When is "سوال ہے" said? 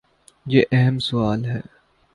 0.99-1.61